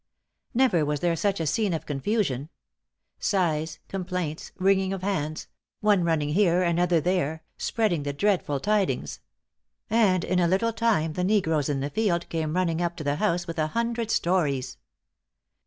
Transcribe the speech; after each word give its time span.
"Never 0.55 0.83
was 0.83 0.99
there 1.01 1.15
such 1.15 1.39
a 1.39 1.45
scene 1.45 1.75
of 1.75 1.85
confusion. 1.85 2.49
Sighs, 3.19 3.77
complaints, 3.87 4.51
wringing 4.57 4.93
of 4.93 5.03
hands 5.03 5.47
one 5.79 6.03
running 6.03 6.29
here, 6.29 6.63
another 6.63 6.99
there, 6.99 7.43
spreading 7.55 8.01
the 8.01 8.11
dreadful 8.11 8.59
tidings; 8.59 9.19
and 9.91 10.23
in 10.23 10.39
a 10.39 10.47
little 10.47 10.73
time 10.73 11.13
the 11.13 11.23
negroes 11.23 11.69
in 11.69 11.81
the 11.81 11.91
field 11.91 12.27
came 12.29 12.55
running 12.55 12.81
up 12.81 12.95
to 12.95 13.03
the 13.03 13.17
house 13.17 13.45
with 13.45 13.59
a 13.59 13.67
hundred 13.77 14.09
stories. 14.09 14.79